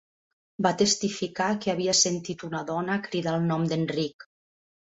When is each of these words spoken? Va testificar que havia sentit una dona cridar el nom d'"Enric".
Va 0.65 0.69
testificar 0.79 1.49
que 1.65 1.73
havia 1.75 1.95
sentit 2.01 2.47
una 2.49 2.63
dona 2.73 2.99
cridar 3.11 3.37
el 3.41 3.47
nom 3.53 3.71
d'"Enric". 3.73 4.31